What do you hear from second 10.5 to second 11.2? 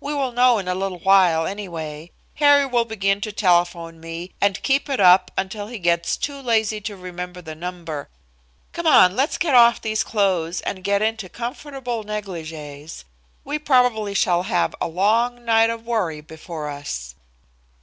and get